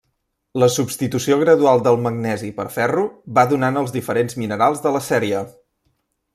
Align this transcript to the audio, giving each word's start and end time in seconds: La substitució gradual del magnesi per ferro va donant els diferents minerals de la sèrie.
La 0.61 0.69
substitució 0.75 1.37
gradual 1.41 1.83
del 1.87 1.99
magnesi 2.07 2.49
per 2.61 2.67
ferro 2.79 3.05
va 3.39 3.45
donant 3.55 3.79
els 3.85 3.95
diferents 3.99 4.41
minerals 4.45 4.85
de 4.87 4.97
la 4.99 5.07
sèrie. 5.13 5.47